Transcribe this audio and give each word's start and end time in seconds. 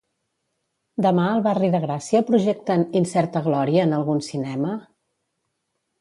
Demà 1.05 1.25
al 1.33 1.43
barri 1.49 1.69
de 1.75 1.83
Gràcia 1.83 2.23
projecten 2.31 2.87
"Incerta 3.03 3.45
glòria" 3.49 3.87
en 3.91 3.97
algun 3.99 4.27
cinema? 4.33 4.73